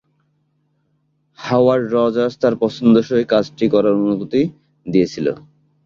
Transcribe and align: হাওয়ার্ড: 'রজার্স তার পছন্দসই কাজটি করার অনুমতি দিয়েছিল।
হাওয়ার্ড: 1.39 1.85
'রজার্স 1.89 2.35
তার 2.41 2.53
পছন্দসই 2.61 3.25
কাজটি 3.33 3.65
করার 3.73 3.95
অনুমতি 3.99 4.41
দিয়েছিল। 4.85 5.27